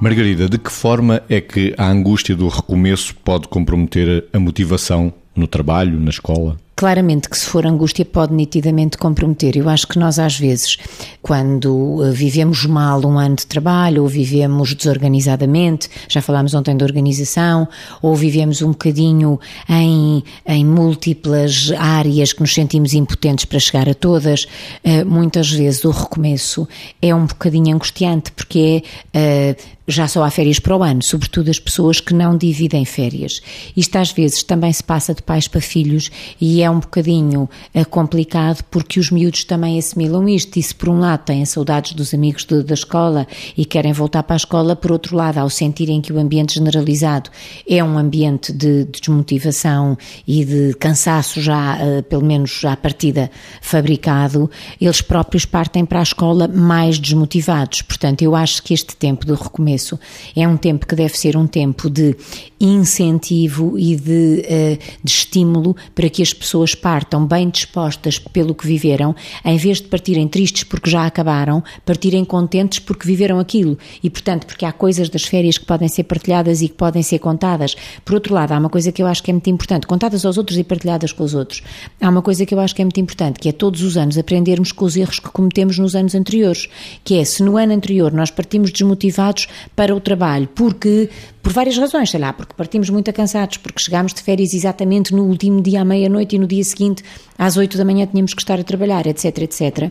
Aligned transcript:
Margarida, 0.00 0.48
de 0.48 0.56
que 0.56 0.72
forma 0.72 1.22
é 1.28 1.42
que 1.42 1.74
a 1.76 1.86
angústia 1.86 2.34
do 2.34 2.48
recomeço 2.48 3.14
pode 3.16 3.46
comprometer 3.48 4.24
a 4.32 4.40
motivação 4.40 5.12
no 5.36 5.46
trabalho, 5.46 6.00
na 6.00 6.08
escola? 6.08 6.56
Claramente 6.80 7.28
que 7.28 7.36
se 7.36 7.44
for 7.44 7.66
angústia 7.66 8.06
pode 8.06 8.32
nitidamente 8.32 8.96
comprometer. 8.96 9.54
Eu 9.54 9.68
acho 9.68 9.86
que 9.86 9.98
nós 9.98 10.18
às 10.18 10.38
vezes, 10.38 10.78
quando 11.20 12.02
eh, 12.02 12.10
vivemos 12.10 12.64
mal 12.64 13.04
um 13.04 13.18
ano 13.18 13.36
de 13.36 13.46
trabalho 13.46 14.00
ou 14.02 14.08
vivemos 14.08 14.72
desorganizadamente, 14.72 15.90
já 16.08 16.22
falámos 16.22 16.54
ontem 16.54 16.74
da 16.74 16.86
organização, 16.86 17.68
ou 18.00 18.16
vivemos 18.16 18.62
um 18.62 18.68
bocadinho 18.68 19.38
em, 19.68 20.24
em 20.46 20.64
múltiplas 20.64 21.70
áreas 21.76 22.32
que 22.32 22.40
nos 22.40 22.54
sentimos 22.54 22.94
impotentes 22.94 23.44
para 23.44 23.58
chegar 23.58 23.86
a 23.86 23.92
todas, 23.92 24.46
eh, 24.82 25.04
muitas 25.04 25.52
vezes 25.52 25.84
o 25.84 25.90
recomeço 25.90 26.66
é 27.02 27.14
um 27.14 27.26
bocadinho 27.26 27.74
angustiante 27.74 28.32
porque 28.32 28.82
é 29.12 29.54
já 29.90 30.06
só 30.06 30.22
há 30.22 30.30
férias 30.30 30.58
para 30.58 30.76
o 30.76 30.82
ano, 30.82 31.02
sobretudo 31.02 31.50
as 31.50 31.58
pessoas 31.58 32.00
que 32.00 32.14
não 32.14 32.36
dividem 32.36 32.84
férias. 32.84 33.42
Isto 33.76 33.96
às 33.96 34.12
vezes 34.12 34.42
também 34.42 34.72
se 34.72 34.82
passa 34.82 35.12
de 35.12 35.22
pais 35.22 35.48
para 35.48 35.60
filhos 35.60 36.10
e 36.40 36.62
é 36.62 36.69
um 36.70 36.80
bocadinho 36.80 37.48
uh, 37.74 37.88
complicado 37.88 38.62
porque 38.70 39.00
os 39.00 39.10
miúdos 39.10 39.44
também 39.44 39.78
assimilam 39.78 40.28
isto 40.28 40.58
e 40.58 40.62
se 40.62 40.74
por 40.74 40.88
um 40.88 41.00
lado 41.00 41.24
têm 41.24 41.44
saudades 41.44 41.92
dos 41.92 42.12
amigos 42.14 42.44
de, 42.44 42.62
da 42.62 42.74
escola 42.74 43.26
e 43.56 43.64
querem 43.64 43.92
voltar 43.92 44.22
para 44.22 44.34
a 44.34 44.38
escola, 44.38 44.76
por 44.76 44.92
outro 44.92 45.16
lado, 45.16 45.38
ao 45.38 45.50
sentirem 45.50 46.00
que 46.00 46.12
o 46.12 46.18
ambiente 46.18 46.54
generalizado 46.54 47.30
é 47.68 47.82
um 47.82 47.98
ambiente 47.98 48.52
de, 48.52 48.84
de 48.84 49.00
desmotivação 49.00 49.96
e 50.26 50.44
de 50.44 50.74
cansaço 50.74 51.40
já, 51.40 51.76
uh, 51.76 52.02
pelo 52.04 52.24
menos 52.24 52.64
à 52.64 52.76
partida 52.76 53.30
fabricado, 53.60 54.50
eles 54.80 55.00
próprios 55.00 55.44
partem 55.44 55.84
para 55.84 56.00
a 56.00 56.02
escola 56.02 56.46
mais 56.46 56.98
desmotivados. 56.98 57.82
Portanto, 57.82 58.22
eu 58.22 58.34
acho 58.34 58.62
que 58.62 58.74
este 58.74 58.94
tempo 58.96 59.26
do 59.26 59.34
recomeço 59.34 59.80
começo. 59.80 59.98
É 60.36 60.46
um 60.46 60.56
tempo 60.56 60.86
que 60.86 60.94
deve 60.94 61.16
ser 61.16 61.36
um 61.36 61.46
tempo 61.46 61.88
de 61.88 62.16
incentivo 62.60 63.78
e 63.78 63.96
de, 63.96 64.44
uh, 64.44 64.78
de 65.02 65.10
estímulo 65.10 65.74
para 65.94 66.10
que 66.10 66.22
as 66.22 66.34
pessoas 66.34 66.59
partam 66.74 67.26
bem 67.26 67.48
dispostas 67.48 68.18
pelo 68.18 68.54
que 68.54 68.66
viveram, 68.66 69.14
em 69.44 69.56
vez 69.56 69.80
de 69.80 69.88
partirem 69.88 70.28
tristes 70.28 70.64
porque 70.64 70.90
já 70.90 71.06
acabaram, 71.06 71.62
partirem 71.84 72.24
contentes 72.24 72.78
porque 72.78 73.06
viveram 73.06 73.38
aquilo. 73.38 73.78
E, 74.02 74.10
portanto, 74.10 74.46
porque 74.46 74.64
há 74.64 74.72
coisas 74.72 75.08
das 75.08 75.24
férias 75.24 75.58
que 75.58 75.64
podem 75.64 75.88
ser 75.88 76.04
partilhadas 76.04 76.62
e 76.62 76.68
que 76.68 76.74
podem 76.74 77.02
ser 77.02 77.18
contadas. 77.18 77.76
Por 78.04 78.14
outro 78.14 78.34
lado, 78.34 78.52
há 78.52 78.58
uma 78.58 78.70
coisa 78.70 78.92
que 78.92 79.02
eu 79.02 79.06
acho 79.06 79.22
que 79.22 79.30
é 79.30 79.34
muito 79.34 79.50
importante, 79.50 79.86
contadas 79.86 80.24
aos 80.24 80.38
outros 80.38 80.58
e 80.58 80.64
partilhadas 80.64 81.12
com 81.12 81.24
os 81.24 81.34
outros. 81.34 81.62
Há 82.00 82.08
uma 82.08 82.22
coisa 82.22 82.46
que 82.46 82.54
eu 82.54 82.60
acho 82.60 82.74
que 82.74 82.82
é 82.82 82.84
muito 82.84 83.00
importante, 83.00 83.38
que 83.38 83.48
é 83.48 83.52
todos 83.52 83.82
os 83.82 83.96
anos 83.96 84.18
aprendermos 84.18 84.72
com 84.72 84.84
os 84.84 84.96
erros 84.96 85.18
que 85.18 85.30
cometemos 85.30 85.78
nos 85.78 85.94
anos 85.94 86.14
anteriores. 86.14 86.68
Que 87.04 87.18
é, 87.18 87.24
se 87.24 87.42
no 87.42 87.56
ano 87.56 87.72
anterior 87.72 88.12
nós 88.12 88.30
partimos 88.30 88.70
desmotivados, 88.70 89.48
para 89.74 89.94
o 89.94 90.00
trabalho, 90.00 90.48
porque 90.54 91.08
por 91.42 91.52
várias 91.52 91.78
razões, 91.78 92.10
sei 92.10 92.20
lá, 92.20 92.32
porque 92.32 92.52
partimos 92.54 92.90
muito 92.90 93.10
cansados, 93.12 93.56
porque 93.56 93.80
chegámos 93.80 94.12
de 94.12 94.22
férias 94.22 94.52
exatamente 94.52 95.14
no 95.14 95.24
último 95.24 95.62
dia 95.62 95.80
à 95.80 95.84
meia-noite 95.84 96.36
e 96.36 96.38
no 96.38 96.46
dia 96.50 96.64
seguinte 96.64 97.02
às 97.38 97.56
oito 97.56 97.78
da 97.78 97.84
manhã 97.84 98.06
tínhamos 98.06 98.34
que 98.34 98.42
estar 98.42 98.60
a 98.60 98.64
trabalhar, 98.64 99.06
etc, 99.06 99.38
etc. 99.38 99.90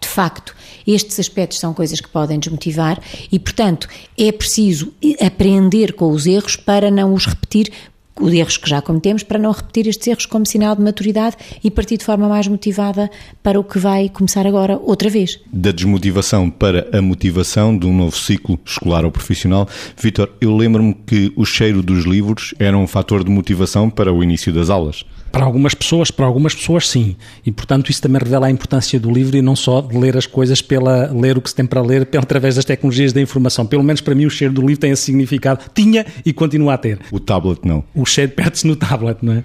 De 0.00 0.08
facto, 0.08 0.54
estes 0.86 1.18
aspectos 1.18 1.58
são 1.58 1.72
coisas 1.72 2.00
que 2.00 2.08
podem 2.08 2.38
desmotivar 2.38 3.00
e, 3.30 3.38
portanto, 3.38 3.88
é 4.18 4.30
preciso 4.30 4.92
aprender 5.24 5.94
com 5.94 6.10
os 6.10 6.26
erros 6.26 6.56
para 6.56 6.90
não 6.90 7.14
os 7.14 7.26
repetir, 7.26 7.72
os 8.20 8.32
erros 8.32 8.56
que 8.56 8.68
já 8.68 8.80
cometemos 8.80 9.22
para 9.22 9.38
não 9.38 9.52
repetir 9.52 9.86
estes 9.86 10.06
erros 10.06 10.26
como 10.26 10.46
sinal 10.46 10.74
de 10.74 10.82
maturidade 10.82 11.36
e 11.62 11.70
partir 11.70 11.98
de 11.98 12.04
forma 12.04 12.28
mais 12.28 12.46
motivada 12.48 13.10
para 13.42 13.60
o 13.60 13.64
que 13.64 13.78
vai 13.78 14.08
começar 14.08 14.46
agora 14.46 14.78
outra 14.82 15.10
vez. 15.10 15.38
Da 15.52 15.70
desmotivação 15.70 16.48
para 16.50 16.88
a 16.96 17.02
motivação 17.02 17.76
de 17.76 17.86
um 17.86 17.94
novo 17.94 18.16
ciclo 18.16 18.58
escolar 18.64 19.04
ou 19.04 19.10
profissional, 19.10 19.68
Vitor, 20.00 20.30
eu 20.40 20.56
lembro-me 20.56 20.94
que 20.94 21.32
o 21.36 21.44
cheiro 21.44 21.82
dos 21.82 22.04
livros 22.04 22.54
era 22.58 22.76
um 22.76 22.86
fator 22.86 23.22
de 23.22 23.30
motivação 23.30 23.90
para 23.90 24.12
o 24.12 24.22
início 24.22 24.52
das 24.52 24.70
aulas. 24.70 25.04
Para 25.30 25.44
algumas 25.44 25.74
pessoas, 25.74 26.10
para 26.10 26.26
algumas 26.26 26.54
pessoas 26.54 26.88
sim. 26.88 27.16
E 27.44 27.52
portanto 27.52 27.90
isso 27.90 28.00
também 28.00 28.20
revela 28.22 28.46
a 28.46 28.50
importância 28.50 28.98
do 28.98 29.10
livro 29.10 29.36
e 29.36 29.42
não 29.42 29.54
só 29.54 29.80
de 29.80 29.96
ler 29.96 30.16
as 30.16 30.26
coisas 30.26 30.62
pela 30.62 31.12
ler 31.12 31.36
o 31.36 31.42
que 31.42 31.50
se 31.50 31.54
tem 31.54 31.66
para 31.66 31.80
ler 31.82 32.06
pela, 32.06 32.22
através 32.24 32.56
das 32.56 32.64
tecnologias 32.64 33.12
da 33.12 33.20
informação. 33.20 33.66
Pelo 33.66 33.82
menos 33.82 34.00
para 34.00 34.14
mim 34.14 34.26
o 34.26 34.30
cheiro 34.30 34.54
do 34.54 34.60
livro 34.62 34.78
tem 34.78 34.90
esse 34.90 35.02
significado. 35.02 35.64
Tinha 35.74 36.06
e 36.24 36.32
continua 36.32 36.74
a 36.74 36.78
ter. 36.78 37.00
O 37.10 37.20
tablet 37.20 37.60
não. 37.64 37.84
O 37.94 38.04
cheiro 38.04 38.32
perde-se 38.32 38.66
no 38.66 38.76
tablet, 38.76 39.18
não 39.22 39.34
é? 39.34 39.38
Uh, 39.38 39.42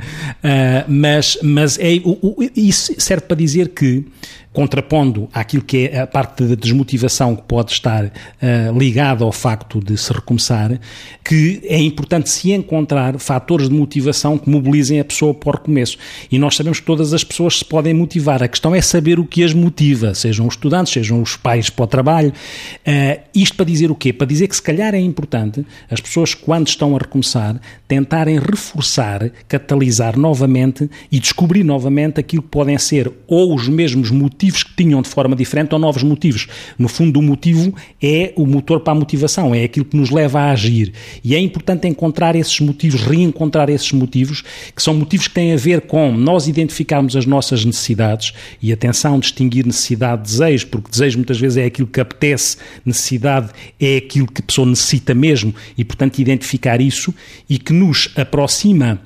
mas 0.87 1.37
mas 1.43 1.77
é, 1.79 1.99
o, 2.03 2.17
o, 2.21 2.35
isso 2.55 2.93
serve 2.97 3.25
para 3.25 3.37
dizer 3.37 3.69
que 3.69 4.05
contrapondo 4.53 5.29
àquilo 5.33 5.63
que 5.63 5.87
é 5.87 6.01
a 6.01 6.07
parte 6.07 6.43
da 6.43 6.55
desmotivação 6.55 7.35
que 7.35 7.43
pode 7.43 7.71
estar 7.71 8.05
uh, 8.05 8.77
ligada 8.77 9.23
ao 9.23 9.31
facto 9.31 9.79
de 9.79 9.97
se 9.97 10.11
recomeçar, 10.11 10.79
que 11.23 11.61
é 11.63 11.79
importante 11.79 12.29
se 12.29 12.51
encontrar 12.51 13.17
fatores 13.17 13.69
de 13.69 13.75
motivação 13.75 14.37
que 14.37 14.49
mobilizem 14.49 14.99
a 14.99 15.05
pessoa 15.05 15.33
para 15.33 15.49
o 15.49 15.53
recomeço. 15.71 15.97
E 16.31 16.37
nós 16.37 16.55
sabemos 16.55 16.79
que 16.79 16.85
todas 16.85 17.13
as 17.13 17.23
pessoas 17.23 17.59
se 17.59 17.65
podem 17.65 17.93
motivar. 17.93 18.43
A 18.43 18.47
questão 18.47 18.75
é 18.75 18.81
saber 18.81 19.19
o 19.19 19.25
que 19.25 19.43
as 19.43 19.53
motiva, 19.53 20.13
sejam 20.13 20.45
os 20.45 20.53
estudantes, 20.53 20.93
sejam 20.93 21.21
os 21.21 21.35
pais 21.35 21.69
para 21.69 21.83
o 21.83 21.87
trabalho. 21.87 22.33
Uh, 22.85 23.21
isto 23.33 23.55
para 23.55 23.65
dizer 23.65 23.89
o 23.89 23.95
quê? 23.95 24.11
Para 24.11 24.27
dizer 24.27 24.47
que 24.47 24.55
se 24.55 24.61
calhar 24.61 24.93
é 24.93 24.99
importante 24.99 25.65
as 25.89 26.01
pessoas, 26.01 26.33
quando 26.33 26.67
estão 26.67 26.95
a 26.95 26.99
recomeçar, 26.99 27.59
tentarem 27.87 28.39
reforçar, 28.39 29.31
catalisar 29.47 30.17
novamente 30.17 30.89
e 31.11 31.19
descobrir 31.19 31.63
novamente 31.63 32.19
aquilo 32.19 32.43
que 32.43 32.49
podem 32.49 32.77
ser 32.77 33.11
ou 33.27 33.55
os 33.55 33.67
mesmos 33.67 34.11
motivos 34.11 34.63
que 34.63 34.75
tinham 34.75 35.01
de 35.01 35.09
forma 35.09 35.35
diferente 35.35 35.73
ou 35.73 35.79
novos 35.79 36.03
motivos. 36.03 36.47
No 36.77 36.87
fundo, 36.87 37.19
o 37.19 37.23
motivo 37.23 37.73
é 38.01 38.33
o 38.35 38.45
motor 38.45 38.81
para 38.81 38.93
a 38.93 38.95
motivação, 38.95 39.55
é 39.55 39.63
aquilo 39.63 39.85
que 39.85 39.97
nos 39.97 40.09
leva 40.09 40.39
a 40.39 40.51
agir. 40.51 40.93
E 41.23 41.35
é 41.35 41.39
importante 41.39 41.87
encontrar 41.87 42.35
esses 42.35 42.59
motivos, 42.59 43.01
reencontrar 43.01 43.69
esses 43.69 43.91
motivos, 43.91 44.43
que 44.75 44.81
são 44.81 44.93
motivos 44.93 45.27
que 45.27 45.33
têm 45.33 45.53
a 45.53 45.57
ver 45.61 45.81
com 45.81 46.11
nós 46.11 46.47
identificarmos 46.47 47.15
as 47.15 47.25
nossas 47.25 47.63
necessidades 47.63 48.33
e 48.61 48.73
atenção, 48.73 49.19
distinguir 49.19 49.65
necessidade 49.65 50.23
de 50.23 50.29
desejo, 50.29 50.67
porque 50.67 50.89
desejo 50.89 51.19
muitas 51.19 51.39
vezes 51.39 51.57
é 51.57 51.65
aquilo 51.65 51.87
que 51.87 52.01
apetece, 52.01 52.57
necessidade 52.83 53.51
é 53.79 53.97
aquilo 53.97 54.27
que 54.27 54.41
a 54.41 54.45
pessoa 54.45 54.67
necessita 54.67 55.13
mesmo 55.13 55.53
e, 55.77 55.85
portanto, 55.85 56.19
identificar 56.19 56.81
isso 56.81 57.13
e 57.49 57.59
que 57.59 57.73
nos 57.73 58.09
aproxima 58.15 58.99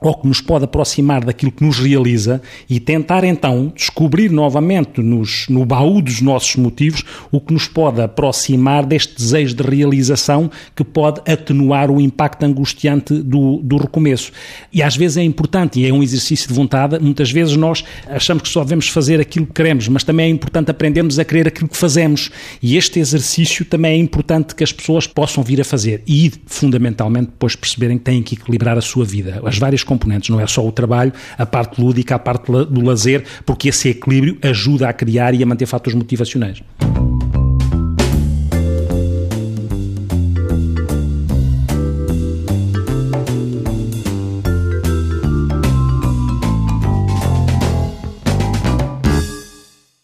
ou 0.00 0.14
que 0.14 0.26
nos 0.26 0.40
pode 0.40 0.64
aproximar 0.64 1.24
daquilo 1.24 1.50
que 1.50 1.64
nos 1.64 1.78
realiza 1.78 2.42
e 2.68 2.78
tentar 2.78 3.24
então 3.24 3.72
descobrir 3.74 4.30
novamente 4.30 5.00
nos, 5.00 5.46
no 5.48 5.64
baú 5.64 6.02
dos 6.02 6.20
nossos 6.20 6.56
motivos 6.56 7.02
o 7.32 7.40
que 7.40 7.52
nos 7.52 7.66
pode 7.66 8.00
aproximar 8.00 8.84
deste 8.84 9.16
desejo 9.16 9.54
de 9.54 9.62
realização 9.62 10.50
que 10.74 10.84
pode 10.84 11.20
atenuar 11.30 11.90
o 11.90 12.00
impacto 12.00 12.44
angustiante 12.44 13.14
do, 13.14 13.60
do 13.62 13.76
recomeço. 13.76 14.32
E 14.72 14.82
às 14.82 14.96
vezes 14.96 15.16
é 15.16 15.22
importante, 15.22 15.80
e 15.80 15.86
é 15.86 15.92
um 15.92 16.02
exercício 16.02 16.48
de 16.48 16.54
vontade, 16.54 16.98
muitas 17.00 17.30
vezes 17.30 17.56
nós 17.56 17.84
achamos 18.06 18.42
que 18.42 18.48
só 18.48 18.62
devemos 18.62 18.88
fazer 18.88 19.20
aquilo 19.20 19.46
que 19.46 19.52
queremos, 19.52 19.88
mas 19.88 20.04
também 20.04 20.26
é 20.26 20.28
importante 20.28 20.70
aprendermos 20.70 21.18
a 21.18 21.24
querer 21.24 21.48
aquilo 21.48 21.68
que 21.68 21.76
fazemos. 21.76 22.30
E 22.62 22.76
este 22.76 22.98
exercício 23.00 23.64
também 23.64 23.92
é 23.92 23.96
importante 23.96 24.54
que 24.54 24.62
as 24.62 24.72
pessoas 24.72 25.06
possam 25.06 25.42
vir 25.42 25.60
a 25.60 25.64
fazer 25.64 26.02
e, 26.06 26.30
fundamentalmente, 26.46 27.26
depois 27.26 27.56
perceberem 27.56 27.98
que 27.98 28.04
têm 28.04 28.22
que 28.22 28.34
equilibrar 28.34 28.76
a 28.76 28.82
sua 28.82 29.04
vida. 29.04 29.40
As 29.44 29.58
várias 29.58 29.82
componentes, 29.86 30.28
não 30.30 30.40
é 30.40 30.46
só 30.46 30.66
o 30.66 30.72
trabalho, 30.72 31.12
a 31.38 31.46
parte 31.46 31.80
lúdica, 31.80 32.14
a 32.14 32.18
parte 32.18 32.50
do 32.50 32.80
lazer, 32.82 33.24
porque 33.44 33.68
esse 33.68 33.88
equilíbrio 33.88 34.38
ajuda 34.42 34.88
a 34.88 34.92
criar 34.92 35.34
e 35.34 35.42
a 35.42 35.46
manter 35.46 35.66
fatores 35.66 35.96
motivacionais. 35.96 36.62